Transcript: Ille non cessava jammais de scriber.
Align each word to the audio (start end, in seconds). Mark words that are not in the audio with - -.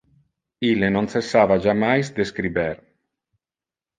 Ille 0.69 0.87
non 0.93 1.09
cessava 1.15 1.57
jammais 1.67 2.11
de 2.19 2.27
scriber. 2.31 2.73